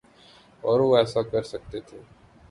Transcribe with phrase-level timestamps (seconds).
[0.63, 1.99] اور وہ ایسا کر سکتے تھے۔